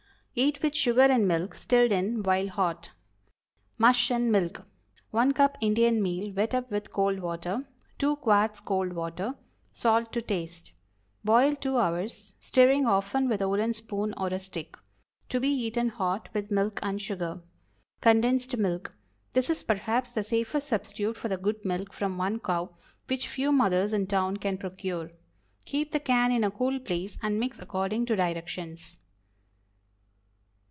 Eat 0.33 0.61
with 0.63 0.75
sugar 0.75 1.01
and 1.01 1.27
milk, 1.27 1.55
stirred 1.55 1.91
in 1.91 2.23
while 2.23 2.47
hot. 2.47 2.91
MUSH 3.77 4.11
AND 4.11 4.31
MILK. 4.31 4.63
1 5.09 5.33
cup 5.33 5.57
Indian 5.59 6.01
meal, 6.01 6.31
wet 6.31 6.55
up 6.55 6.71
with 6.71 6.89
cold 6.89 7.19
water. 7.19 7.65
2 7.99 8.15
quarts 8.15 8.61
cold 8.61 8.93
water. 8.93 9.35
Salt 9.73 10.13
to 10.13 10.21
taste. 10.21 10.71
Boil 11.25 11.53
two 11.57 11.75
hours; 11.75 12.33
stirring 12.39 12.85
often 12.85 13.27
with 13.27 13.41
a 13.41 13.49
wooden 13.49 13.73
spoon 13.73 14.13
or 14.15 14.27
a 14.29 14.39
stick. 14.39 14.77
To 15.27 15.41
be 15.41 15.49
eaten 15.49 15.89
hot 15.89 16.29
with 16.33 16.49
milk 16.49 16.79
and 16.81 17.01
sugar. 17.01 17.41
CONDENSED 17.99 18.55
MILK. 18.55 18.93
This 19.33 19.49
is 19.49 19.63
perhaps 19.63 20.13
the 20.13 20.23
safest 20.23 20.69
substitute 20.69 21.17
for 21.17 21.27
the 21.27 21.35
"good 21.35 21.65
milk 21.65 21.91
from 21.91 22.17
one 22.17 22.39
cow," 22.39 22.73
which 23.07 23.27
few 23.27 23.51
mothers 23.51 23.91
in 23.91 24.07
town 24.07 24.37
can 24.37 24.57
procure. 24.57 25.11
Keep 25.65 25.91
the 25.91 25.99
can 25.99 26.31
in 26.31 26.45
a 26.45 26.51
cool 26.51 26.79
place 26.79 27.17
and 27.21 27.37
mix 27.37 27.59
according 27.59 28.05
to 28.05 28.15
directions. 28.15 28.97